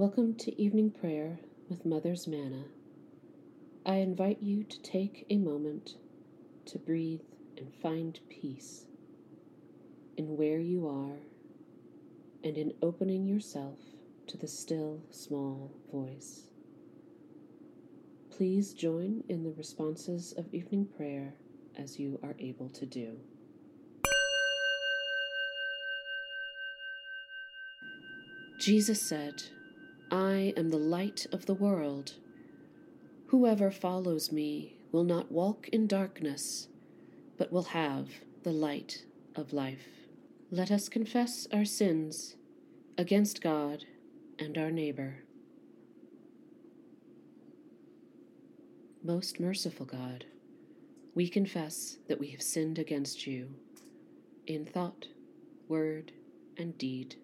Welcome 0.00 0.34
to 0.36 0.58
evening 0.58 0.92
prayer 0.92 1.40
with 1.68 1.84
Mother's 1.84 2.26
Manna. 2.26 2.64
I 3.84 3.96
invite 3.96 4.38
you 4.40 4.64
to 4.64 4.80
take 4.80 5.26
a 5.28 5.36
moment 5.36 5.96
to 6.64 6.78
breathe 6.78 7.20
and 7.58 7.70
find 7.82 8.18
peace 8.30 8.86
in 10.16 10.38
where 10.38 10.58
you 10.58 10.88
are 10.88 11.18
and 12.42 12.56
in 12.56 12.72
opening 12.80 13.26
yourself 13.26 13.76
to 14.28 14.38
the 14.38 14.48
still 14.48 15.02
small 15.10 15.70
voice. 15.92 16.44
Please 18.30 18.72
join 18.72 19.22
in 19.28 19.42
the 19.42 19.52
responses 19.52 20.32
of 20.38 20.54
evening 20.54 20.86
prayer 20.96 21.34
as 21.76 21.98
you 21.98 22.18
are 22.22 22.36
able 22.38 22.70
to 22.70 22.86
do. 22.86 23.18
Jesus 28.58 29.06
said, 29.06 29.42
I 30.10 30.52
am 30.56 30.70
the 30.70 30.76
light 30.76 31.26
of 31.30 31.46
the 31.46 31.54
world. 31.54 32.14
Whoever 33.28 33.70
follows 33.70 34.32
me 34.32 34.76
will 34.90 35.04
not 35.04 35.30
walk 35.30 35.68
in 35.68 35.86
darkness, 35.86 36.66
but 37.38 37.52
will 37.52 37.62
have 37.62 38.08
the 38.42 38.50
light 38.50 39.04
of 39.36 39.52
life. 39.52 39.86
Let 40.50 40.72
us 40.72 40.88
confess 40.88 41.46
our 41.52 41.64
sins 41.64 42.34
against 42.98 43.40
God 43.40 43.84
and 44.36 44.58
our 44.58 44.72
neighbor. 44.72 45.22
Most 49.04 49.38
merciful 49.38 49.86
God, 49.86 50.24
we 51.14 51.28
confess 51.28 51.98
that 52.08 52.18
we 52.18 52.30
have 52.30 52.42
sinned 52.42 52.80
against 52.80 53.28
you 53.28 53.54
in 54.48 54.64
thought, 54.66 55.06
word, 55.68 56.10
and 56.56 56.76
deed, 56.76 57.14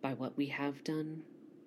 by 0.00 0.14
what 0.14 0.36
we 0.36 0.46
have 0.46 0.84
done 0.84 1.24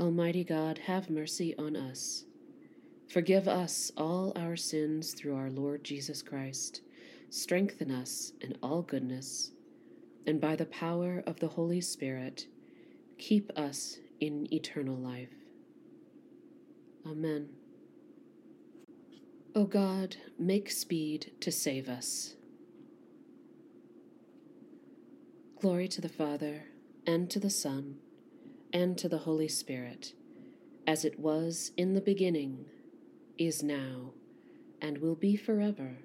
Almighty 0.00 0.44
God, 0.44 0.78
have 0.86 1.10
mercy 1.10 1.56
on 1.58 1.74
us. 1.74 2.24
Forgive 3.08 3.48
us 3.48 3.90
all 3.96 4.32
our 4.36 4.54
sins 4.56 5.12
through 5.12 5.34
our 5.34 5.50
Lord 5.50 5.82
Jesus 5.82 6.22
Christ. 6.22 6.82
Strengthen 7.30 7.90
us 7.90 8.32
in 8.40 8.56
all 8.62 8.82
goodness, 8.82 9.50
and 10.26 10.40
by 10.40 10.54
the 10.54 10.66
power 10.66 11.22
of 11.26 11.40
the 11.40 11.48
Holy 11.48 11.80
Spirit, 11.80 12.46
keep 13.18 13.50
us 13.58 13.98
in 14.20 14.46
eternal 14.52 14.96
life. 14.96 15.34
Amen. 17.06 17.48
O 19.54 19.64
God, 19.64 20.16
make 20.38 20.70
speed 20.70 21.32
to 21.40 21.50
save 21.50 21.88
us. 21.88 22.34
Glory 25.60 25.88
to 25.88 26.00
the 26.00 26.08
Father, 26.08 26.66
and 27.04 27.28
to 27.30 27.40
the 27.40 27.50
Son, 27.50 27.96
and 28.72 28.98
to 28.98 29.08
the 29.08 29.18
Holy 29.18 29.48
Spirit, 29.48 30.12
as 30.86 31.04
it 31.04 31.18
was 31.18 31.72
in 31.76 31.94
the 31.94 32.00
beginning, 32.00 32.66
is 33.36 33.62
now, 33.62 34.12
and 34.80 34.98
will 34.98 35.14
be 35.14 35.36
forever. 35.36 35.98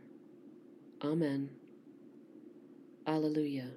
Amen. 1.03 1.50
Alleluia. 3.06 3.72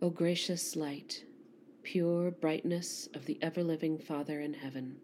O 0.00 0.10
gracious 0.10 0.74
light, 0.74 1.24
pure 1.84 2.32
brightness 2.32 3.08
of 3.14 3.24
the 3.26 3.38
ever 3.40 3.62
living 3.62 3.98
Father 3.98 4.40
in 4.40 4.54
heaven, 4.54 4.96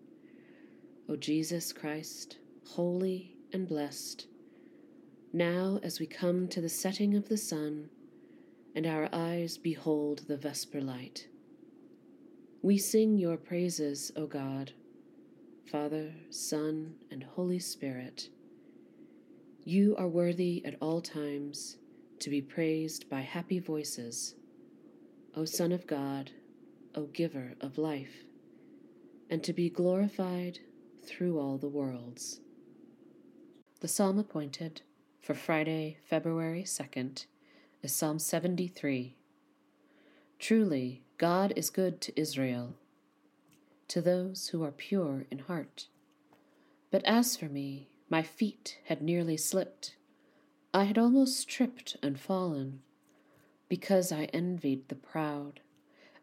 O 1.08 1.14
Jesus 1.14 1.72
Christ, 1.72 2.38
holy 2.66 3.36
and 3.52 3.68
blessed, 3.68 4.26
now 5.32 5.78
as 5.82 6.00
we 6.00 6.06
come 6.06 6.48
to 6.48 6.60
the 6.60 6.68
setting 6.68 7.14
of 7.14 7.28
the 7.28 7.36
sun, 7.36 7.88
and 8.78 8.86
our 8.86 9.08
eyes 9.12 9.58
behold 9.58 10.22
the 10.28 10.36
vesper 10.36 10.80
light. 10.80 11.26
We 12.62 12.78
sing 12.78 13.18
your 13.18 13.36
praises, 13.36 14.12
O 14.14 14.26
God, 14.26 14.70
Father, 15.68 16.14
Son, 16.30 16.94
and 17.10 17.24
Holy 17.24 17.58
Spirit. 17.58 18.28
You 19.64 19.96
are 19.96 20.06
worthy 20.06 20.64
at 20.64 20.76
all 20.80 21.00
times 21.00 21.78
to 22.20 22.30
be 22.30 22.40
praised 22.40 23.10
by 23.10 23.22
happy 23.22 23.58
voices, 23.58 24.36
O 25.34 25.44
Son 25.44 25.72
of 25.72 25.88
God, 25.88 26.30
O 26.94 27.06
Giver 27.06 27.54
of 27.60 27.78
life, 27.78 28.26
and 29.28 29.42
to 29.42 29.52
be 29.52 29.68
glorified 29.68 30.60
through 31.04 31.40
all 31.40 31.58
the 31.58 31.66
worlds. 31.66 32.38
The 33.80 33.88
psalm 33.88 34.20
appointed 34.20 34.82
for 35.20 35.34
Friday, 35.34 35.98
February 36.08 36.62
2nd, 36.62 37.26
is 37.80 37.94
Psalm 37.94 38.18
73. 38.18 39.14
Truly, 40.40 41.02
God 41.16 41.52
is 41.54 41.70
good 41.70 42.00
to 42.00 42.20
Israel, 42.20 42.74
to 43.86 44.00
those 44.00 44.48
who 44.48 44.64
are 44.64 44.72
pure 44.72 45.26
in 45.30 45.38
heart. 45.38 45.86
But 46.90 47.04
as 47.04 47.36
for 47.36 47.46
me, 47.46 47.88
my 48.10 48.22
feet 48.22 48.78
had 48.86 49.00
nearly 49.00 49.36
slipped. 49.36 49.94
I 50.74 50.84
had 50.84 50.98
almost 50.98 51.48
tripped 51.48 51.96
and 52.02 52.18
fallen, 52.18 52.80
because 53.68 54.10
I 54.10 54.24
envied 54.32 54.88
the 54.88 54.96
proud 54.96 55.60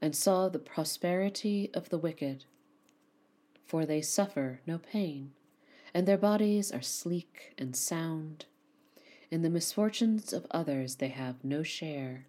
and 0.02 0.14
saw 0.14 0.50
the 0.50 0.60
prosperity 0.60 1.70
of 1.74 1.88
the 1.88 1.98
wicked. 1.98 2.44
For 3.66 3.86
they 3.86 4.02
suffer 4.02 4.60
no 4.68 4.78
pain, 4.78 5.32
and 5.94 6.06
their 6.06 6.18
bodies 6.18 6.72
are 6.72 6.82
sleek 6.82 7.54
and 7.58 7.76
sound 7.78 8.46
in 9.32 9.42
the 9.42 9.50
misfortunes 9.50 10.34
of 10.34 10.48
others 10.52 10.96
they 10.96 11.10
have 11.10 11.44
no 11.44 11.64
share. 11.64 12.26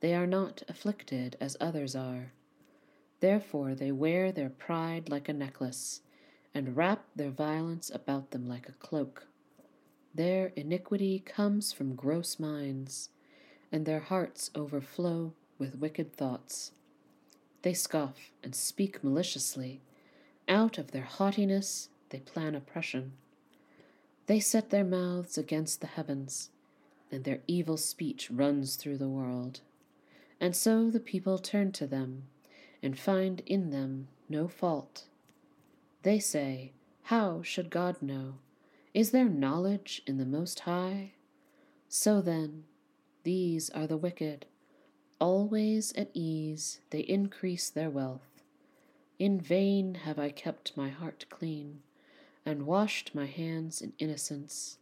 They 0.00 0.14
are 0.14 0.26
not 0.26 0.62
afflicted 0.68 1.36
as 1.40 1.56
others 1.60 1.96
are. 1.96 2.32
Therefore 3.20 3.74
they 3.74 3.92
wear 3.92 4.32
their 4.32 4.50
pride 4.50 5.08
like 5.08 5.28
a 5.28 5.32
necklace, 5.32 6.02
and 6.54 6.76
wrap 6.76 7.04
their 7.14 7.30
violence 7.30 7.90
about 7.94 8.30
them 8.30 8.48
like 8.48 8.68
a 8.68 8.72
cloak. 8.72 9.26
Their 10.14 10.52
iniquity 10.56 11.18
comes 11.18 11.72
from 11.72 11.94
gross 11.94 12.38
minds, 12.38 13.10
and 13.70 13.84
their 13.84 14.00
hearts 14.00 14.50
overflow 14.54 15.34
with 15.58 15.78
wicked 15.78 16.14
thoughts. 16.14 16.72
They 17.62 17.74
scoff 17.74 18.30
and 18.42 18.54
speak 18.54 19.02
maliciously. 19.02 19.80
Out 20.48 20.78
of 20.78 20.92
their 20.92 21.02
haughtiness 21.04 21.88
they 22.10 22.20
plan 22.20 22.54
oppression. 22.54 23.12
They 24.26 24.40
set 24.40 24.70
their 24.70 24.84
mouths 24.84 25.38
against 25.38 25.80
the 25.80 25.86
heavens, 25.86 26.50
and 27.12 27.22
their 27.22 27.42
evil 27.46 27.76
speech 27.76 28.28
runs 28.30 28.74
through 28.74 28.98
the 28.98 29.08
world. 29.08 29.60
And 30.40 30.54
so 30.54 30.90
the 30.90 31.00
people 31.00 31.38
turn 31.38 31.70
to 31.72 31.86
them, 31.86 32.24
and 32.82 32.98
find 32.98 33.40
in 33.46 33.70
them 33.70 34.08
no 34.28 34.48
fault. 34.48 35.04
They 36.02 36.18
say, 36.18 36.72
How 37.04 37.42
should 37.42 37.70
God 37.70 38.02
know? 38.02 38.34
Is 38.92 39.12
there 39.12 39.28
knowledge 39.28 40.02
in 40.06 40.18
the 40.18 40.26
Most 40.26 40.60
High? 40.60 41.12
So 41.88 42.20
then, 42.20 42.64
these 43.22 43.70
are 43.70 43.86
the 43.86 43.96
wicked. 43.96 44.46
Always 45.20 45.92
at 45.92 46.10
ease, 46.14 46.80
they 46.90 47.00
increase 47.00 47.70
their 47.70 47.90
wealth. 47.90 48.42
In 49.18 49.40
vain 49.40 49.94
have 50.04 50.18
I 50.18 50.30
kept 50.30 50.76
my 50.76 50.88
heart 50.88 51.26
clean 51.30 51.82
and 52.46 52.64
washed 52.64 53.12
my 53.12 53.26
hands 53.26 53.82
in 53.82 53.92
innocence. 53.98 54.78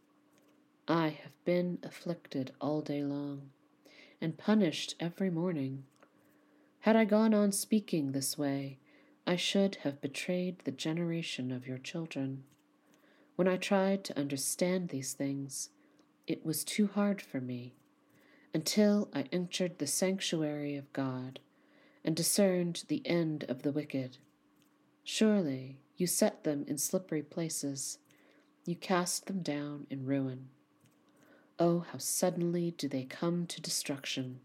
I 0.87 1.09
have 1.09 1.43
been 1.45 1.79
afflicted 1.81 2.53
all 2.61 2.81
day 2.81 3.03
long, 3.03 3.49
and 4.21 4.37
punished 4.37 4.93
every 4.99 5.31
morning. 5.31 5.83
Had 6.81 6.95
I 6.95 7.05
gone 7.05 7.33
on 7.33 7.51
speaking 7.51 8.11
this 8.11 8.37
way, 8.37 8.77
I 9.25 9.35
should 9.35 9.77
have 9.77 9.99
betrayed 9.99 10.59
the 10.59 10.71
generation 10.71 11.51
of 11.51 11.67
your 11.67 11.79
children. 11.79 12.43
When 13.35 13.47
I 13.47 13.57
tried 13.57 14.03
to 14.05 14.19
understand 14.19 14.89
these 14.89 15.13
things, 15.13 15.69
it 16.27 16.45
was 16.45 16.63
too 16.63 16.87
hard 16.93 17.19
for 17.19 17.41
me, 17.41 17.73
until 18.53 19.09
I 19.11 19.25
entered 19.31 19.79
the 19.79 19.87
sanctuary 19.87 20.75
of 20.75 20.93
God 20.93 21.39
and 22.03 22.15
discerned 22.15 22.83
the 22.87 23.01
end 23.05 23.43
of 23.49 23.63
the 23.63 23.71
wicked. 23.71 24.19
Surely 25.03 25.79
you 25.97 26.07
set 26.07 26.43
them 26.43 26.65
in 26.67 26.77
slippery 26.77 27.21
places. 27.21 27.99
You 28.65 28.75
cast 28.75 29.27
them 29.27 29.41
down 29.41 29.87
in 29.89 30.05
ruin. 30.05 30.49
Oh, 31.57 31.85
how 31.91 31.99
suddenly 31.99 32.71
do 32.71 32.87
they 32.89 33.03
come 33.03 33.45
to 33.47 33.61
destruction, 33.61 34.41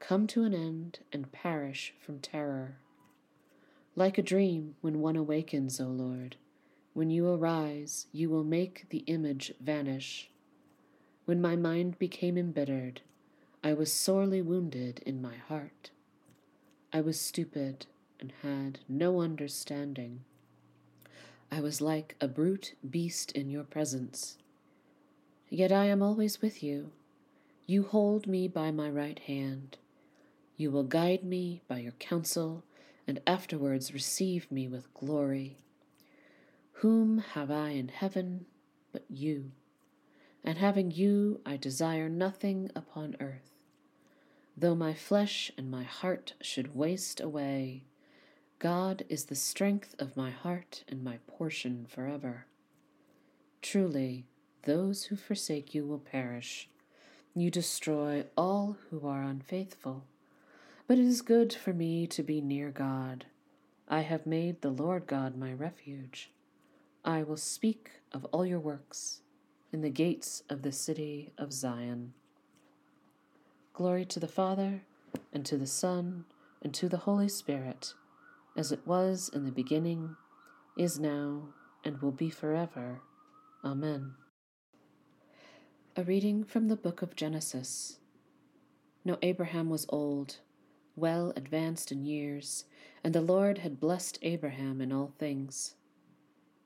come 0.00 0.26
to 0.28 0.44
an 0.44 0.54
end, 0.54 1.00
and 1.12 1.30
perish 1.30 1.92
from 2.00 2.20
terror. 2.20 2.76
Like 3.94 4.16
a 4.16 4.22
dream 4.22 4.76
when 4.80 5.00
one 5.00 5.16
awakens, 5.16 5.78
O 5.78 5.88
Lord, 5.88 6.36
when 6.94 7.10
you 7.10 7.28
arise, 7.28 8.06
you 8.12 8.30
will 8.30 8.44
make 8.44 8.86
the 8.88 9.04
image 9.06 9.52
vanish. 9.60 10.30
When 11.26 11.40
my 11.40 11.56
mind 11.56 11.98
became 11.98 12.38
embittered, 12.38 13.02
I 13.62 13.74
was 13.74 13.92
sorely 13.92 14.40
wounded 14.40 15.02
in 15.04 15.20
my 15.20 15.36
heart. 15.36 15.90
I 16.92 17.00
was 17.00 17.20
stupid 17.20 17.86
and 18.18 18.32
had 18.42 18.80
no 18.88 19.20
understanding. 19.20 20.24
I 21.52 21.60
was 21.60 21.82
like 21.82 22.16
a 22.18 22.28
brute 22.28 22.76
beast 22.88 23.30
in 23.32 23.50
your 23.50 23.64
presence. 23.64 24.38
Yet 25.50 25.70
I 25.70 25.84
am 25.84 26.02
always 26.02 26.40
with 26.40 26.62
you. 26.62 26.92
You 27.66 27.82
hold 27.82 28.26
me 28.26 28.48
by 28.48 28.70
my 28.70 28.88
right 28.88 29.18
hand. 29.18 29.76
You 30.56 30.70
will 30.70 30.82
guide 30.82 31.22
me 31.22 31.60
by 31.68 31.80
your 31.80 31.92
counsel, 31.92 32.64
and 33.06 33.20
afterwards 33.26 33.92
receive 33.92 34.50
me 34.50 34.66
with 34.66 34.94
glory. 34.94 35.58
Whom 36.76 37.18
have 37.18 37.50
I 37.50 37.72
in 37.72 37.88
heaven 37.88 38.46
but 38.90 39.04
you? 39.10 39.52
And 40.42 40.56
having 40.56 40.90
you, 40.90 41.42
I 41.44 41.58
desire 41.58 42.08
nothing 42.08 42.70
upon 42.74 43.14
earth. 43.20 43.52
Though 44.56 44.74
my 44.74 44.94
flesh 44.94 45.52
and 45.58 45.70
my 45.70 45.82
heart 45.82 46.32
should 46.40 46.74
waste 46.74 47.20
away, 47.20 47.84
God 48.62 49.02
is 49.08 49.24
the 49.24 49.34
strength 49.34 49.96
of 49.98 50.16
my 50.16 50.30
heart 50.30 50.84
and 50.86 51.02
my 51.02 51.18
portion 51.26 51.84
forever. 51.88 52.46
Truly, 53.60 54.24
those 54.62 55.06
who 55.06 55.16
forsake 55.16 55.74
you 55.74 55.84
will 55.84 55.98
perish. 55.98 56.68
You 57.34 57.50
destroy 57.50 58.24
all 58.36 58.76
who 58.88 59.04
are 59.04 59.24
unfaithful. 59.24 60.04
But 60.86 61.00
it 61.00 61.06
is 61.06 61.22
good 61.22 61.52
for 61.52 61.72
me 61.72 62.06
to 62.06 62.22
be 62.22 62.40
near 62.40 62.70
God. 62.70 63.24
I 63.88 64.02
have 64.02 64.26
made 64.26 64.60
the 64.60 64.70
Lord 64.70 65.08
God 65.08 65.36
my 65.36 65.52
refuge. 65.52 66.30
I 67.04 67.24
will 67.24 67.36
speak 67.36 67.90
of 68.12 68.24
all 68.26 68.46
your 68.46 68.60
works 68.60 69.22
in 69.72 69.80
the 69.80 69.90
gates 69.90 70.44
of 70.48 70.62
the 70.62 70.70
city 70.70 71.32
of 71.36 71.52
Zion. 71.52 72.12
Glory 73.72 74.04
to 74.04 74.20
the 74.20 74.28
Father, 74.28 74.82
and 75.32 75.44
to 75.46 75.56
the 75.56 75.66
Son, 75.66 76.26
and 76.62 76.72
to 76.74 76.88
the 76.88 76.98
Holy 76.98 77.28
Spirit, 77.28 77.94
as 78.56 78.72
it 78.72 78.86
was 78.86 79.30
in 79.32 79.44
the 79.44 79.50
beginning, 79.50 80.16
is 80.76 80.98
now, 80.98 81.48
and 81.84 82.00
will 82.00 82.12
be 82.12 82.30
forever. 82.30 83.00
Amen. 83.64 84.14
A 85.96 86.02
reading 86.02 86.44
from 86.44 86.68
the 86.68 86.76
book 86.76 87.02
of 87.02 87.16
Genesis. 87.16 87.98
Now 89.04 89.18
Abraham 89.22 89.68
was 89.68 89.86
old, 89.88 90.38
well 90.96 91.32
advanced 91.36 91.92
in 91.92 92.04
years, 92.04 92.64
and 93.04 93.14
the 93.14 93.20
Lord 93.20 93.58
had 93.58 93.80
blessed 93.80 94.18
Abraham 94.22 94.80
in 94.80 94.92
all 94.92 95.12
things. 95.18 95.74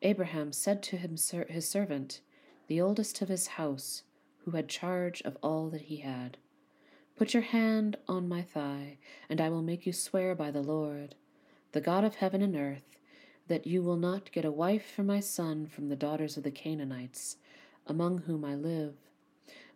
Abraham 0.03 0.53
said 0.53 0.82
to 0.85 0.97
him, 0.97 1.17
his 1.49 1.69
servant, 1.69 2.21
the 2.67 2.81
oldest 2.81 3.23
of 3.23 3.29
his 3.29 3.47
house, 3.47 4.03
who 4.44 4.53
had 4.53 4.69
charge 4.69 5.23
of 5.23 5.37
all 5.43 5.71
that 5.71 5.82
he 5.82 5.97
had, 5.97 6.37
Put 7.17 7.32
your 7.32 7.43
hand 7.43 7.97
on 8.06 8.29
my 8.29 8.43
thigh, 8.43 8.99
and 9.29 9.41
I 9.41 9.49
will 9.49 9.62
make 9.62 9.87
you 9.87 9.93
swear 9.93 10.35
by 10.35 10.50
the 10.50 10.62
Lord, 10.62 11.15
the 11.73 11.81
God 11.81 12.05
of 12.05 12.17
heaven 12.17 12.43
and 12.43 12.57
earth, 12.57 12.97
that 13.49 13.67
you 13.67 13.83
will 13.83 13.97
not 13.97 14.33
get 14.33 14.45
a 14.45 14.51
wife 14.51 14.91
for 14.91 15.03
my 15.03 15.21
son 15.21 15.67
from 15.67 15.89
the 15.89 15.97
daughters 15.97 16.37
of 16.37 16.43
the 16.43 16.51
Canaanites, 16.51 17.37
among 17.87 18.19
whom 18.19 18.45
I 18.45 18.55
live 18.55 18.95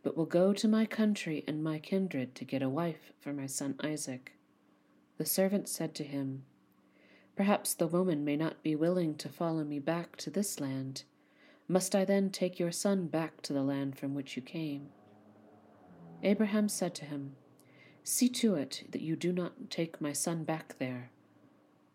but 0.03 0.17
will 0.17 0.27
go 0.27 0.53
to 0.53 0.69
my 0.69 0.87
country 0.87 1.45
and 1.47 1.63
my 1.63 1.79
kindred 1.79 2.35
to 2.35 2.45
get 2.45 2.63
a 2.63 2.69
wife 2.69 3.13
for 3.21 3.33
my 3.33 3.47
son 3.47 3.75
Isaac. 3.83 4.33
The 5.19 5.27
servant 5.27 5.69
said 5.69 5.95
to 5.97 6.05
him, 6.05 6.45
Perhaps 7.37 7.75
the 7.75 7.87
woman 7.87 8.25
may 8.25 8.37
not 8.37 8.63
be 8.63 8.75
willing 8.75 9.15
to 9.17 9.29
follow 9.29 9.65
me 9.65 9.79
back 9.79 10.17
to 10.17 10.31
this 10.31 10.61
land. 10.61 11.05
Must 11.69 11.95
I 11.95 12.05
then 12.05 12.31
take 12.31 12.59
your 12.59 12.73
son 12.73 13.07
back 13.07 13.43
to 13.43 13.53
the 13.53 13.63
land 13.63 13.99
from 13.99 14.15
which 14.15 14.37
you 14.37 14.43
came? 14.43 14.89
Abraham 16.23 16.69
said 16.69 16.95
to 16.97 17.05
him, 17.05 17.37
See 18.03 18.29
to 18.31 18.55
it 18.55 18.85
that 18.91 19.03
you 19.03 19.17
do 19.17 19.33
not 19.33 19.71
take 19.71 20.01
my 20.01 20.13
son 20.13 20.45
back 20.45 20.77
there. 20.79 21.11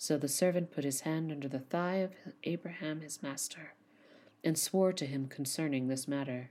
So 0.00 0.16
the 0.16 0.28
servant 0.28 0.70
put 0.70 0.84
his 0.84 1.00
hand 1.00 1.32
under 1.32 1.48
the 1.48 1.58
thigh 1.58 1.96
of 1.96 2.12
Abraham 2.44 3.00
his 3.00 3.20
master, 3.20 3.74
and 4.44 4.56
swore 4.56 4.92
to 4.92 5.04
him 5.04 5.26
concerning 5.26 5.88
this 5.88 6.06
matter. 6.06 6.50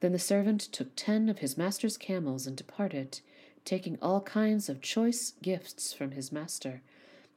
Then 0.00 0.12
the 0.12 0.18
servant 0.18 0.60
took 0.60 0.94
ten 0.94 1.30
of 1.30 1.38
his 1.38 1.56
master's 1.56 1.96
camels 1.96 2.46
and 2.46 2.54
departed, 2.54 3.20
taking 3.64 3.98
all 4.02 4.20
kinds 4.20 4.68
of 4.68 4.82
choice 4.82 5.32
gifts 5.42 5.94
from 5.94 6.10
his 6.10 6.30
master. 6.30 6.82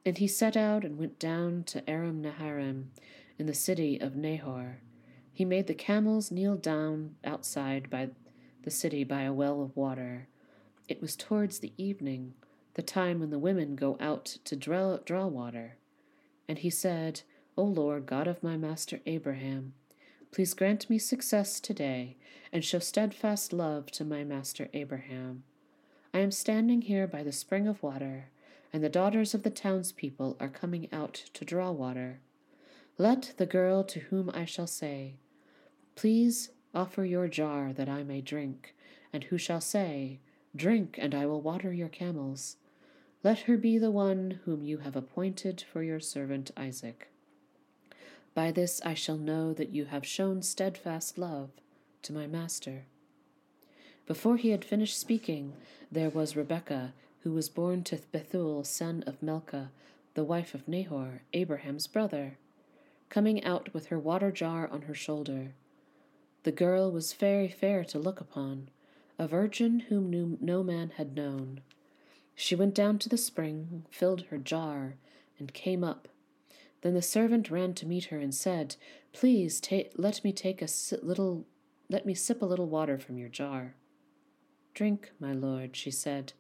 And 0.06 0.18
he 0.18 0.28
set 0.28 0.58
out 0.58 0.84
and 0.84 0.98
went 0.98 1.20
down 1.20 1.64
to 1.68 1.90
Aram 1.90 2.22
Naharaim, 2.22 2.88
in 3.40 3.46
the 3.46 3.54
city 3.54 3.98
of 4.02 4.18
Nahor. 4.18 4.80
He 5.32 5.46
made 5.46 5.68
the 5.68 5.74
camels 5.74 6.32
kneel 6.32 6.56
down 6.56 7.16
outside 7.24 7.90
by 7.90 8.10
the 8.64 8.72
city 8.72 9.06
by 9.06 9.22
a 9.22 9.32
well 9.32 9.62
of 9.62 9.78
water. 9.78 10.28
It 10.90 11.02
was 11.02 11.16
towards 11.16 11.60
the 11.60 11.72
evening 11.78 12.34
the 12.78 12.84
time 12.84 13.20
when 13.20 13.32
the 13.32 13.40
women 13.40 13.76
go 13.76 13.98
out 14.00 14.38
to 14.46 14.56
draw, 14.56 14.98
draw 14.98 15.26
water. 15.26 15.78
And 16.48 16.60
he 16.60 16.70
said, 16.70 17.22
O 17.58 17.64
Lord, 17.64 18.06
God 18.06 18.28
of 18.28 18.44
my 18.44 18.56
master 18.56 19.00
Abraham, 19.08 19.74
please 20.32 20.54
grant 20.54 20.88
me 20.88 21.00
success 21.00 21.60
today, 21.60 22.18
and 22.54 22.64
show 22.64 22.78
steadfast 22.78 23.52
love 23.52 23.90
to 23.94 24.06
my 24.06 24.24
master 24.24 24.70
Abraham. 24.76 25.42
I 26.14 26.20
am 26.20 26.30
standing 26.30 26.84
here 26.84 27.08
by 27.08 27.24
the 27.24 27.32
spring 27.32 27.68
of 27.68 27.82
water, 27.82 28.30
and 28.72 28.84
the 28.84 28.90
daughters 28.90 29.34
of 29.34 29.42
the 29.42 29.50
townspeople 29.50 30.38
are 30.40 30.48
coming 30.48 30.88
out 30.94 31.16
to 31.34 31.44
draw 31.44 31.72
water. 31.72 32.20
Let 33.00 33.34
the 33.38 33.48
girl 33.48 33.84
to 33.86 34.02
whom 34.02 34.30
I 34.36 34.46
shall 34.46 34.68
say, 34.68 35.16
Please 35.96 36.52
offer 36.76 37.04
your 37.04 37.28
jar 37.28 37.74
that 37.74 37.90
I 37.90 38.04
may 38.04 38.22
drink, 38.22 38.76
and 39.12 39.24
who 39.24 39.40
shall 39.40 39.62
say, 39.62 40.20
Drink, 40.56 41.00
and 41.02 41.16
I 41.16 41.26
will 41.26 41.42
water 41.42 41.74
your 41.74 41.90
camels. 41.90 42.58
Let 43.28 43.40
her 43.40 43.58
be 43.58 43.78
the 43.78 43.92
one 43.92 44.40
whom 44.46 44.64
you 44.64 44.78
have 44.78 44.96
appointed 44.96 45.62
for 45.74 45.84
your 45.84 46.00
servant 46.00 46.50
Isaac. 46.56 47.10
By 48.34 48.54
this 48.54 48.82
I 48.86 48.94
shall 48.94 49.18
know 49.18 49.52
that 49.52 49.72
you 49.72 49.84
have 49.84 50.06
shown 50.06 50.42
steadfast 50.42 51.18
love 51.18 51.50
to 52.04 52.14
my 52.14 52.26
master. 52.26 52.86
Before 54.06 54.38
he 54.38 54.52
had 54.52 54.64
finished 54.64 54.98
speaking, 54.98 55.52
there 55.92 56.10
was 56.10 56.38
Rebekah, 56.38 56.94
who 57.24 57.34
was 57.34 57.50
born 57.50 57.84
to 57.84 58.00
Bethuel, 58.14 58.64
son 58.64 59.04
of 59.06 59.22
Milcah, 59.22 59.72
the 60.14 60.24
wife 60.24 60.54
of 60.54 60.66
Nahor, 60.66 61.24
Abraham's 61.34 61.88
brother, 61.88 62.38
coming 63.10 63.44
out 63.44 63.74
with 63.74 63.88
her 63.88 64.00
water 64.00 64.32
jar 64.32 64.70
on 64.70 64.84
her 64.84 64.96
shoulder. 64.96 65.52
The 66.44 66.54
girl 66.54 66.90
was 66.90 67.12
very 67.12 67.50
fair 67.50 67.84
to 67.84 68.00
look 68.00 68.22
upon, 68.22 68.70
a 69.20 69.28
virgin 69.28 69.82
whom 69.90 70.38
no 70.40 70.64
man 70.64 70.94
had 70.96 71.14
known. 71.14 71.60
She 72.40 72.54
went 72.54 72.76
down 72.76 73.00
to 73.00 73.10
the 73.10 73.18
spring, 73.18 73.84
filled 73.90 74.26
her 74.26 74.38
jar, 74.38 74.98
and 75.40 75.52
came 75.56 75.84
up. 75.84 76.08
Then 76.82 76.94
the 76.94 77.02
servant 77.02 77.50
ran 77.50 77.74
to 77.74 77.88
meet 77.88 78.06
her 78.06 78.20
and 78.20 78.34
said, 78.34 78.76
Please 79.12 79.60
ta- 79.60 79.90
let 79.96 80.24
me 80.24 80.32
take 80.32 80.62
a 80.62 80.68
si- 80.68 80.98
little, 81.02 81.48
let 81.90 82.06
me 82.06 82.14
sip 82.14 82.44
a 82.44 82.46
little 82.46 82.70
water 82.70 83.00
from 83.00 83.18
your 83.18 83.28
jar. 83.28 83.74
Drink, 84.76 85.12
my 85.20 85.34
lord, 85.34 85.76
she 85.76 85.90
said, 85.90 86.34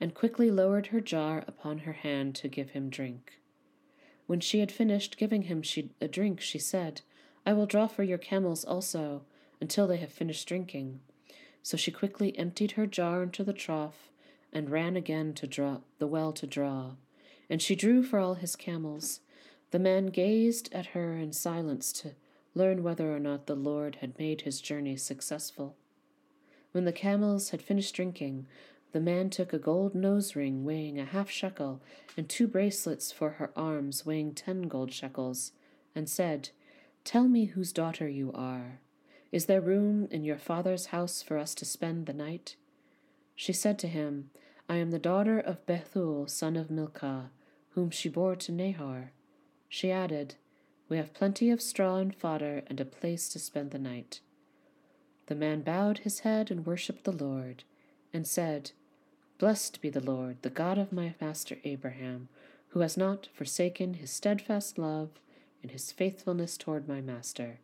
and 0.00 0.12
quickly 0.12 0.50
lowered 0.50 0.88
her 0.88 1.00
jar 1.00 1.44
upon 1.46 1.78
her 1.78 1.92
hand 1.92 2.34
to 2.34 2.48
give 2.48 2.70
him 2.70 2.90
drink. 2.90 3.38
When 4.26 4.40
she 4.40 4.58
had 4.58 4.72
finished 4.72 5.16
giving 5.16 5.42
him 5.42 5.62
she- 5.62 5.94
a 6.00 6.08
drink, 6.08 6.40
she 6.40 6.58
said, 6.58 7.02
I 7.46 7.52
will 7.52 7.66
draw 7.66 7.86
for 7.86 8.02
your 8.02 8.18
camels 8.18 8.64
also, 8.64 9.22
until 9.60 9.86
they 9.86 9.98
have 9.98 10.12
finished 10.12 10.48
drinking. 10.48 10.98
So 11.62 11.76
she 11.76 11.92
quickly 11.92 12.36
emptied 12.36 12.72
her 12.72 12.88
jar 12.88 13.22
into 13.22 13.44
the 13.44 13.52
trough 13.52 14.10
and 14.54 14.70
ran 14.70 14.96
again 14.96 15.34
to 15.34 15.46
draw 15.46 15.78
the 15.98 16.06
well 16.06 16.32
to 16.32 16.46
draw. 16.46 16.92
And 17.50 17.60
she 17.60 17.74
drew 17.74 18.02
for 18.02 18.18
all 18.18 18.34
his 18.34 18.56
camels. 18.56 19.20
The 19.72 19.78
man 19.78 20.06
gazed 20.06 20.72
at 20.72 20.86
her 20.86 21.16
in 21.16 21.32
silence 21.32 21.92
to 21.94 22.12
learn 22.54 22.82
whether 22.82 23.14
or 23.14 23.18
not 23.18 23.46
the 23.46 23.56
Lord 23.56 23.96
had 23.96 24.18
made 24.18 24.42
his 24.42 24.60
journey 24.60 24.96
successful. 24.96 25.74
When 26.72 26.84
the 26.84 26.92
camels 26.92 27.50
had 27.50 27.60
finished 27.60 27.94
drinking, 27.94 28.46
the 28.92 29.00
man 29.00 29.28
took 29.28 29.52
a 29.52 29.58
gold 29.58 29.94
nose 29.94 30.36
ring 30.36 30.64
weighing 30.64 31.00
a 31.00 31.04
half 31.04 31.28
shekel, 31.28 31.82
and 32.16 32.28
two 32.28 32.46
bracelets 32.46 33.10
for 33.10 33.30
her 33.30 33.50
arms 33.56 34.06
weighing 34.06 34.34
ten 34.34 34.62
gold 34.62 34.92
shekels, 34.92 35.50
and 35.96 36.08
said, 36.08 36.50
Tell 37.02 37.26
me 37.26 37.46
whose 37.46 37.72
daughter 37.72 38.08
you 38.08 38.30
are. 38.32 38.78
Is 39.32 39.46
there 39.46 39.60
room 39.60 40.06
in 40.12 40.22
your 40.22 40.38
father's 40.38 40.86
house 40.86 41.22
for 41.22 41.38
us 41.38 41.56
to 41.56 41.64
spend 41.64 42.06
the 42.06 42.12
night? 42.12 42.54
She 43.34 43.52
said 43.52 43.80
to 43.80 43.88
him, 43.88 44.30
I 44.68 44.76
am 44.76 44.90
the 44.90 44.98
daughter 44.98 45.38
of 45.38 45.66
Bethuel, 45.66 46.26
son 46.26 46.56
of 46.56 46.70
Milcah, 46.70 47.30
whom 47.70 47.90
she 47.90 48.08
bore 48.08 48.36
to 48.36 48.52
Nahor. 48.52 49.12
She 49.68 49.90
added, 49.90 50.36
We 50.88 50.96
have 50.96 51.12
plenty 51.12 51.50
of 51.50 51.60
straw 51.60 51.96
and 51.96 52.14
fodder 52.14 52.62
and 52.66 52.80
a 52.80 52.84
place 52.84 53.28
to 53.30 53.38
spend 53.38 53.72
the 53.72 53.78
night. 53.78 54.20
The 55.26 55.34
man 55.34 55.62
bowed 55.62 55.98
his 55.98 56.20
head 56.20 56.50
and 56.50 56.64
worshipped 56.64 57.04
the 57.04 57.12
Lord, 57.12 57.64
and 58.12 58.26
said, 58.26 58.70
Blessed 59.38 59.80
be 59.80 59.90
the 59.90 60.00
Lord, 60.00 60.38
the 60.42 60.50
God 60.50 60.78
of 60.78 60.92
my 60.92 61.14
master 61.20 61.58
Abraham, 61.64 62.28
who 62.68 62.80
has 62.80 62.96
not 62.96 63.28
forsaken 63.34 63.94
his 63.94 64.10
steadfast 64.10 64.78
love 64.78 65.10
and 65.62 65.72
his 65.72 65.92
faithfulness 65.92 66.56
toward 66.56 66.88
my 66.88 67.00
master. 67.00 67.60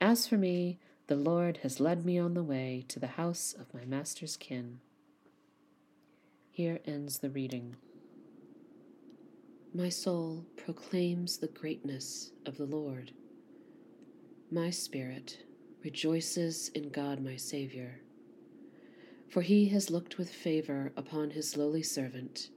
As 0.00 0.26
for 0.26 0.38
me, 0.38 0.78
the 1.06 1.16
Lord 1.16 1.58
has 1.58 1.80
led 1.80 2.04
me 2.04 2.18
on 2.18 2.34
the 2.34 2.42
way 2.42 2.84
to 2.88 2.98
the 2.98 3.08
house 3.08 3.54
of 3.58 3.72
my 3.74 3.84
master's 3.84 4.36
kin. 4.36 4.80
Here 6.54 6.80
ends 6.86 7.18
the 7.18 7.28
reading. 7.28 7.76
My 9.74 9.90
soul 9.90 10.46
proclaims 10.56 11.36
the 11.36 11.48
greatness 11.48 12.30
of 12.46 12.56
the 12.56 12.64
Lord. 12.66 13.12
My 14.50 14.70
spirit 14.70 15.44
rejoices 15.84 16.70
in 16.70 16.88
God 16.88 17.22
my 17.22 17.36
Saviour 17.36 18.00
for 19.34 19.42
he 19.42 19.66
has 19.66 19.90
looked 19.90 20.16
with 20.16 20.30
favor 20.30 20.92
upon 20.96 21.30
his 21.30 21.56
lowly 21.56 21.82
servant. 21.82 22.50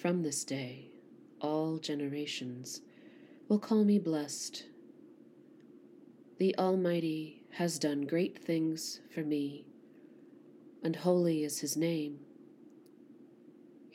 From 0.00 0.22
this 0.22 0.44
day, 0.44 0.90
all 1.40 1.78
generations 1.78 2.82
will 3.48 3.58
call 3.58 3.84
me 3.84 3.98
blessed. 3.98 4.66
The 6.38 6.56
Almighty 6.56 7.42
has 7.54 7.80
done 7.80 8.02
great 8.02 8.38
things 8.38 9.00
for 9.12 9.24
me, 9.24 9.66
and 10.84 10.94
holy 10.94 11.42
is 11.42 11.58
his 11.58 11.76
name. 11.76 12.20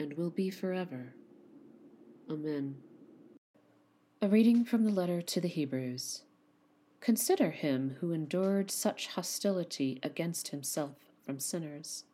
and 0.00 0.14
will 0.14 0.30
be 0.30 0.50
forever. 0.50 1.14
Amen. 2.28 2.76
A 4.22 4.28
reading 4.28 4.64
from 4.64 4.84
the 4.84 4.90
letter 4.90 5.20
to 5.22 5.40
the 5.40 5.48
Hebrews. 5.48 6.22
Consider 7.00 7.50
him 7.50 7.96
who 8.00 8.12
endured 8.12 8.70
such 8.70 9.08
hostility 9.08 10.00
against 10.02 10.48
himself 10.48 10.96
from 11.24 11.38
sinners, 11.38 12.04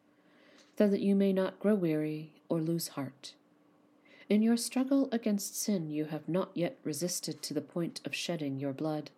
so 0.77 0.89
that 0.89 1.01
you 1.01 1.15
may 1.15 1.33
not 1.33 1.59
grow 1.59 1.75
weary 1.75 2.33
or 2.49 2.61
lose 2.61 2.89
heart. 2.89 3.35
In 4.29 4.43
your 4.43 4.57
struggle 4.57 5.09
against 5.13 5.61
sin, 5.61 5.91
you 5.91 6.07
have 6.07 6.29
not 6.29 6.51
yet 6.55 6.79
resisted 6.83 7.43
to 7.43 7.55
the 7.55 7.61
point 7.61 8.01
of 8.05 8.15
shedding 8.15 8.59
your 8.59 8.73
blood, 8.73 9.11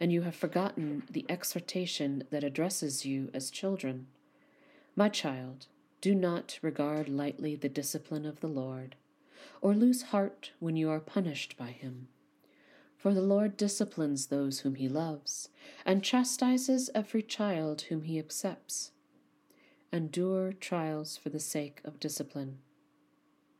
and 0.00 0.12
you 0.12 0.22
have 0.22 0.34
forgotten 0.34 1.02
the 1.10 1.26
exhortation 1.28 2.24
that 2.30 2.44
addresses 2.44 3.04
you 3.04 3.30
as 3.34 3.50
children. 3.50 4.06
My 4.96 5.08
child, 5.08 5.66
do 6.02 6.16
not 6.16 6.58
regard 6.62 7.08
lightly 7.08 7.54
the 7.54 7.68
discipline 7.68 8.26
of 8.26 8.40
the 8.40 8.48
Lord, 8.48 8.96
or 9.60 9.72
lose 9.72 10.02
heart 10.02 10.50
when 10.58 10.74
you 10.74 10.90
are 10.90 10.98
punished 10.98 11.56
by 11.56 11.68
him. 11.68 12.08
For 12.96 13.14
the 13.14 13.22
Lord 13.22 13.56
disciplines 13.56 14.26
those 14.26 14.60
whom 14.60 14.74
he 14.74 14.88
loves, 14.88 15.48
and 15.86 16.02
chastises 16.02 16.90
every 16.92 17.22
child 17.22 17.82
whom 17.82 18.02
he 18.02 18.18
accepts. 18.18 18.90
Endure 19.92 20.52
trials 20.52 21.16
for 21.16 21.28
the 21.28 21.38
sake 21.38 21.80
of 21.84 22.00
discipline. 22.00 22.58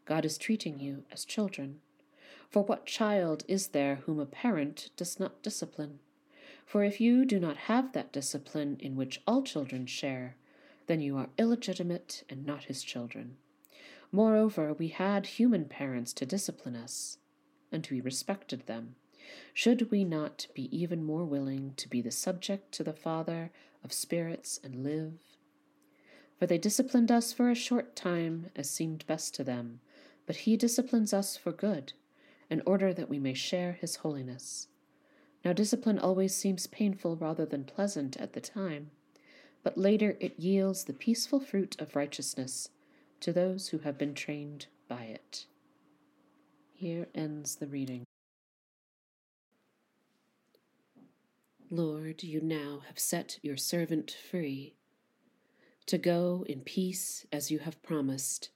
God 0.05 0.25
is 0.25 0.37
treating 0.37 0.81
you 0.81 1.05
as 1.13 1.25
children. 1.25 1.79
For 2.51 2.65
what 2.65 2.87
child 2.87 3.45
is 3.47 3.69
there 3.69 4.01
whom 4.07 4.19
a 4.19 4.27
parent 4.27 4.91
does 4.97 5.21
not 5.21 5.45
discipline? 5.45 6.01
For 6.67 6.83
if 6.83 7.01
you 7.01 7.25
do 7.25 7.39
not 7.39 7.57
have 7.57 7.93
that 7.93 8.13
discipline 8.13 8.79
in 8.81 8.97
which 8.97 9.21
all 9.29 9.43
children 9.43 9.87
share, 9.87 10.35
then 10.87 11.01
you 11.01 11.17
are 11.17 11.31
illegitimate 11.39 12.25
and 12.29 12.45
not 12.45 12.65
his 12.65 12.83
children. 12.83 13.37
Moreover, 14.11 14.75
we 14.75 14.89
had 14.89 15.27
human 15.27 15.65
parents 15.65 16.13
to 16.15 16.27
discipline 16.27 16.77
us, 16.77 17.19
and 17.71 17.87
we 17.91 18.01
respected 18.01 18.67
them. 18.67 18.97
Should 19.55 19.91
we 19.91 20.05
not 20.05 20.49
be 20.55 20.75
even 20.77 21.05
more 21.05 21.25
willing 21.25 21.75
to 21.77 21.89
be 21.89 22.01
the 22.03 22.11
subject 22.11 22.73
to 22.73 22.85
the 22.85 22.93
Father 22.93 23.51
of 23.83 23.93
spirits 23.93 24.61
and 24.63 24.83
live? 24.83 25.15
For 26.39 26.47
they 26.47 26.59
disciplined 26.59 27.11
us 27.11 27.33
for 27.33 27.49
a 27.49 27.55
short 27.55 27.95
time 27.95 28.51
as 28.57 28.69
seemed 28.69 29.07
best 29.07 29.35
to 29.37 29.45
them, 29.45 29.81
but 30.27 30.37
he 30.37 30.57
disciplines 30.57 31.13
us 31.13 31.37
for 31.37 31.53
good, 31.53 31.93
in 32.51 32.63
order 32.67 32.93
that 32.93 33.09
we 33.09 33.19
may 33.19 33.35
share 33.35 33.73
his 33.73 33.97
holiness. 33.97 34.69
Now, 35.45 35.53
discipline 35.53 35.99
always 35.99 36.35
seems 36.35 36.67
painful 36.67 37.17
rather 37.17 37.47
than 37.47 37.65
pleasant 37.65 38.17
at 38.17 38.33
the 38.33 38.41
time, 38.41 38.91
but 39.63 39.79
later 39.79 40.17
it 40.21 40.39
yields 40.39 40.85
the 40.85 40.93
peaceful 40.93 41.41
fruit 41.41 41.81
of 41.81 41.97
righteousness 41.97 42.69
to 43.21 43.33
those 43.33 43.69
who 43.69 43.79
have 43.79 43.97
been 43.97 44.15
trained 44.15 44.67
by 44.89 45.05
it. 45.05 45.47
Here 46.73 47.07
ends 47.15 47.57
the 47.57 47.69
reading. 47.69 48.05
Lord, 51.71 52.23
you 52.23 52.41
now 52.41 52.83
have 52.89 52.99
set 52.99 53.39
your 53.43 53.57
servant 53.57 54.17
free 54.31 54.75
to 55.87 55.97
go 55.97 56.45
in 56.49 56.61
peace 56.61 57.27
as 57.33 57.51
you 57.51 57.61
have 57.61 57.83
promised. 57.83 58.51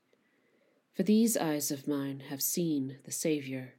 For 0.93 1.03
these 1.03 1.37
eyes 1.37 1.71
of 1.71 1.89
mine 1.89 2.25
have 2.29 2.43
seen 2.43 2.99
the 3.05 3.13
Saviour, 3.13 3.75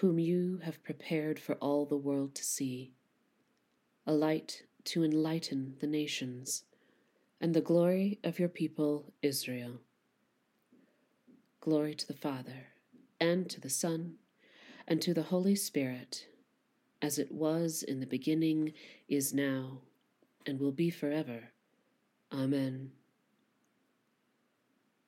whom 0.00 0.18
you 0.18 0.60
have 0.62 0.82
prepared 0.82 1.38
for 1.38 1.56
all 1.56 1.84
the 1.84 1.96
world 1.96 2.34
to 2.36 2.44
see, 2.44 2.92
a 4.06 4.12
light 4.12 4.62
to 4.88 5.04
enlighten 5.04 5.74
the 5.80 5.86
nations, 5.86 6.64
and 7.40 7.54
the 7.54 7.60
glory 7.60 8.18
of 8.22 8.38
your 8.38 8.48
people 8.48 9.12
Israel. 9.22 9.80
Glory 11.60 11.94
to 11.94 12.06
the 12.06 12.14
Father, 12.14 12.68
and 13.20 13.48
to 13.50 13.60
the 13.60 13.70
Son, 13.70 14.14
and 14.86 15.00
to 15.02 15.14
the 15.14 15.24
Holy 15.24 15.54
Spirit 15.54 16.26
as 17.00 17.18
it 17.18 17.30
was 17.30 17.82
in 17.82 18.00
the 18.00 18.06
beginning, 18.06 18.72
is 19.08 19.32
now, 19.32 19.78
and 20.46 20.58
will 20.58 20.72
be 20.72 20.90
forever. 20.90 21.50
Amen. 22.32 22.90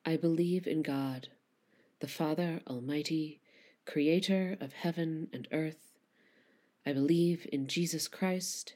I 0.05 0.17
believe 0.17 0.67
in 0.67 0.81
God, 0.81 1.27
the 1.99 2.07
Father 2.07 2.61
Almighty, 2.67 3.41
Creator 3.85 4.57
of 4.61 4.73
heaven 4.73 5.27
and 5.33 5.47
earth. 5.51 5.97
I 6.85 6.93
believe 6.93 7.45
in 7.51 7.67
Jesus 7.67 8.07
Christ, 8.07 8.75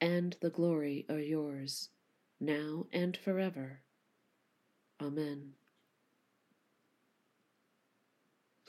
and 0.00 0.36
the 0.40 0.50
glory 0.50 1.06
are 1.08 1.18
yours, 1.18 1.90
now 2.40 2.86
and 2.92 3.16
forever. 3.16 3.80
Amen. 5.00 5.52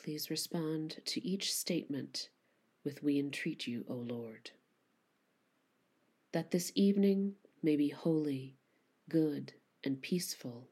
Please 0.02 0.30
respond 0.30 0.98
to 1.06 1.26
each 1.26 1.54
statement 1.54 2.30
with 2.84 3.04
We 3.04 3.20
entreat 3.20 3.68
you, 3.68 3.86
O 3.90 3.96
Lord. 3.96 4.52
That 6.32 6.52
this 6.52 6.72
evening 6.76 7.36
may 7.64 7.76
be 7.76 7.90
holy, 7.90 8.56
good, 9.10 9.54
and 9.84 10.02
peaceful 10.02 10.68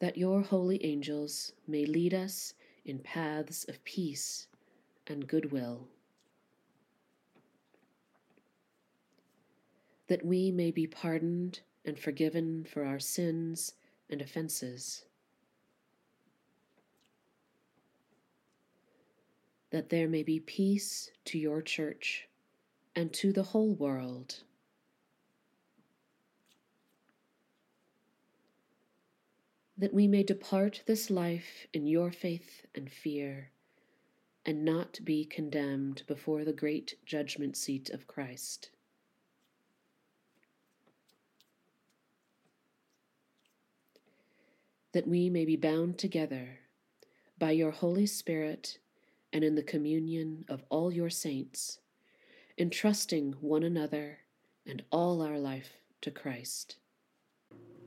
that 0.00 0.16
your 0.16 0.40
holy 0.40 0.84
angels 0.84 1.52
may 1.68 1.84
lead 1.84 2.12
us 2.12 2.54
in 2.84 2.98
paths 2.98 3.64
of 3.68 3.84
peace 3.84 4.48
and 5.10 5.26
goodwill, 5.26 5.88
that 10.06 10.24
we 10.24 10.50
may 10.50 10.70
be 10.70 10.86
pardoned 10.86 11.60
and 11.84 11.98
forgiven 11.98 12.64
for 12.64 12.84
our 12.84 13.00
sins 13.00 13.74
and 14.08 14.22
offenses, 14.22 15.04
that 19.70 19.90
there 19.90 20.08
may 20.08 20.22
be 20.22 20.40
peace 20.40 21.10
to 21.24 21.38
your 21.38 21.60
church 21.60 22.28
and 22.96 23.12
to 23.12 23.32
the 23.32 23.42
whole 23.42 23.74
world. 23.74 24.42
that 29.80 29.94
we 29.94 30.06
may 30.06 30.22
depart 30.22 30.82
this 30.84 31.08
life 31.08 31.66
in 31.72 31.86
your 31.86 32.12
faith 32.12 32.66
and 32.74 32.92
fear, 32.92 33.50
and 34.44 34.64
not 34.64 34.98
be 35.04 35.24
condemned 35.24 36.02
before 36.06 36.44
the 36.44 36.52
great 36.52 36.94
judgment 37.04 37.56
seat 37.56 37.90
of 37.90 38.06
Christ. 38.06 38.70
That 44.92 45.06
we 45.06 45.30
may 45.30 45.44
be 45.44 45.56
bound 45.56 45.98
together 45.98 46.60
by 47.38 47.52
your 47.52 47.70
Holy 47.70 48.06
Spirit 48.06 48.78
and 49.32 49.44
in 49.44 49.54
the 49.54 49.62
communion 49.62 50.44
of 50.48 50.64
all 50.68 50.92
your 50.92 51.10
saints, 51.10 51.78
entrusting 52.58 53.34
one 53.40 53.62
another 53.62 54.18
and 54.66 54.82
all 54.90 55.22
our 55.22 55.38
life 55.38 55.78
to 56.00 56.10
Christ. 56.10 56.76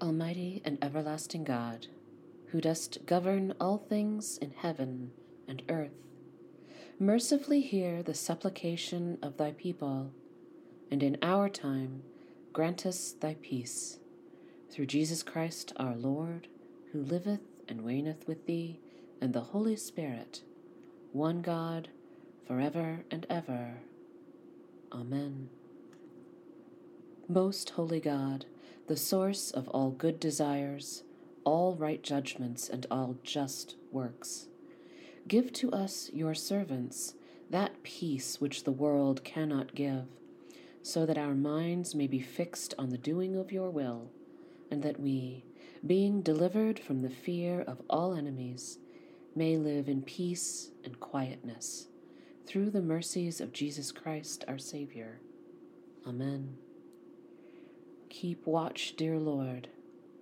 Almighty 0.02 0.62
and 0.66 0.78
everlasting 0.82 1.44
God, 1.44 1.88
who 2.48 2.62
dost 2.62 3.06
govern 3.06 3.54
all 3.60 3.78
things 3.78 4.38
in 4.38 4.52
heaven 4.52 5.12
and 5.48 5.62
earth, 5.70 5.92
mercifully 7.00 7.62
hear 7.62 8.04
the 8.04 8.14
supplication 8.14 9.18
of 9.22 9.38
thy 9.38 9.52
people, 9.52 10.12
and 10.92 11.02
in 11.02 11.18
our 11.22 11.50
time 11.50 12.04
grant 12.52 12.86
us 12.86 13.14
thy 13.20 13.36
peace. 13.42 14.00
Through 14.72 14.86
Jesus 14.88 15.24
Christ 15.24 15.74
our 15.78 15.96
Lord, 15.96 16.48
who 16.92 17.02
liveth 17.02 17.42
and 17.68 17.86
reigneth 17.86 18.28
with 18.28 18.46
thee, 18.46 18.80
and 19.20 19.34
the 19.34 19.42
Holy 19.42 19.76
Spirit, 19.76 20.44
one 21.12 21.42
God, 21.42 21.90
for 22.46 22.60
ever 22.60 23.06
and 23.10 23.26
ever. 23.30 23.76
Amen. 24.92 25.50
Most 27.28 27.72
holy 27.72 28.00
God, 28.00 28.46
the 28.88 28.98
source 28.98 29.50
of 29.50 29.68
all 29.70 29.92
good 29.92 30.20
desires, 30.20 31.04
all 31.46 31.76
right 31.76 32.04
judgments, 32.04 32.70
and 32.70 32.86
all 32.92 33.18
just 33.24 33.76
works. 33.92 34.48
Give 35.28 35.54
to 35.54 35.72
us, 35.72 36.10
your 36.14 36.34
servants, 36.34 37.14
that 37.50 37.84
peace 37.84 38.42
which 38.42 38.64
the 38.64 38.72
world 38.72 39.24
cannot 39.24 39.76
give, 39.76 40.06
so 40.82 41.06
that 41.06 41.18
our 41.18 41.34
minds 41.34 41.96
may 41.96 42.08
be 42.08 42.20
fixed 42.20 42.74
on 42.78 42.90
the 42.90 42.98
doing 42.98 43.36
of 43.36 43.52
your 43.52 43.70
will, 43.70 44.12
and 44.70 44.84
that 44.84 45.00
we, 45.00 45.46
being 45.86 46.22
delivered 46.22 46.80
from 46.80 47.02
the 47.02 47.10
fear 47.10 47.62
of 47.62 47.82
all 47.90 48.14
enemies, 48.14 48.80
may 49.36 49.58
live 49.58 49.88
in 49.88 50.02
peace 50.02 50.72
and 50.84 51.00
quietness, 51.00 51.88
through 52.46 52.70
the 52.70 52.82
mercies 52.82 53.40
of 53.40 53.54
Jesus 53.54 53.92
Christ 53.92 54.44
our 54.48 54.58
Savior. 54.58 55.20
Amen. 56.06 56.58
Keep 58.10 58.46
watch, 58.46 58.96
dear 58.98 59.18
Lord, 59.18 59.70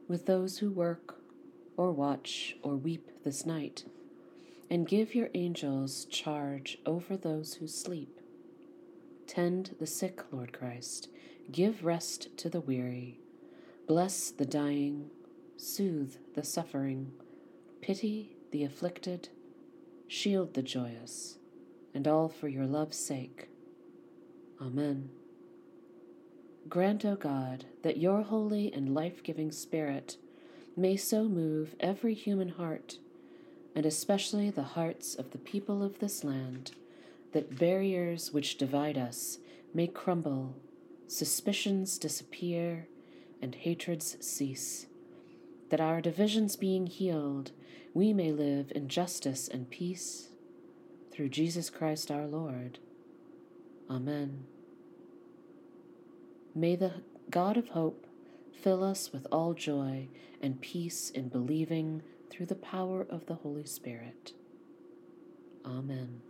with 0.07 0.25
those 0.27 0.59
who 0.59 0.69
work, 0.69 1.17
or 1.75 1.91
watch, 1.91 2.55
or 2.61 2.75
weep 2.75 3.09
this 3.23 3.45
night, 3.45 3.85
and 4.71 4.87
give 4.87 5.13
your 5.13 5.29
angels 5.33 6.05
charge 6.05 6.77
over 6.85 7.17
those 7.17 7.55
who 7.55 7.67
sleep. 7.67 8.21
Tend 9.27 9.75
the 9.81 9.85
sick, 9.85 10.21
Lord 10.31 10.53
Christ, 10.53 11.09
give 11.51 11.83
rest 11.83 12.37
to 12.37 12.49
the 12.49 12.61
weary, 12.61 13.19
bless 13.85 14.31
the 14.31 14.45
dying, 14.45 15.09
soothe 15.57 16.15
the 16.35 16.43
suffering, 16.43 17.11
pity 17.81 18.37
the 18.51 18.63
afflicted, 18.63 19.27
shield 20.07 20.53
the 20.53 20.63
joyous, 20.63 21.37
and 21.93 22.07
all 22.07 22.29
for 22.29 22.47
your 22.47 22.65
love's 22.65 22.97
sake. 22.97 23.49
Amen. 24.61 25.09
Grant, 26.69 27.03
O 27.03 27.15
God, 27.15 27.65
that 27.83 27.97
your 27.97 28.21
holy 28.21 28.71
and 28.71 28.95
life 28.95 29.21
giving 29.21 29.51
Spirit 29.51 30.15
may 30.77 30.95
so 30.95 31.25
move 31.25 31.75
every 31.81 32.13
human 32.13 32.49
heart, 32.49 32.99
and 33.75 33.85
especially 33.85 34.49
the 34.49 34.63
hearts 34.63 35.15
of 35.15 35.31
the 35.31 35.37
people 35.37 35.83
of 35.83 35.99
this 35.99 36.23
land, 36.23 36.71
that 37.31 37.57
barriers 37.57 38.31
which 38.31 38.57
divide 38.57 38.97
us 38.97 39.37
may 39.73 39.87
crumble, 39.87 40.55
suspicions 41.07 41.97
disappear, 41.97 42.87
and 43.41 43.55
hatreds 43.55 44.17
cease. 44.19 44.87
That 45.69 45.81
our 45.81 46.01
divisions 46.01 46.55
being 46.55 46.87
healed, 46.87 47.51
we 47.93 48.13
may 48.13 48.31
live 48.31 48.71
in 48.75 48.87
justice 48.87 49.47
and 49.47 49.69
peace. 49.69 50.29
Through 51.11 51.29
Jesus 51.29 51.69
Christ 51.69 52.11
our 52.11 52.27
Lord. 52.27 52.79
Amen. 53.89 54.45
May 56.53 56.75
the 56.75 56.93
God 57.29 57.57
of 57.57 57.69
hope 57.69 58.05
fill 58.53 58.83
us 58.83 59.11
with 59.11 59.25
all 59.31 59.53
joy 59.53 60.07
and 60.41 60.61
peace 60.61 61.09
in 61.09 61.29
believing 61.29 62.03
through 62.31 62.47
the 62.47 62.55
power 62.55 63.05
of 63.09 63.25
the 63.27 63.35
Holy 63.35 63.65
Spirit. 63.65 64.33
Amen. 65.65 66.21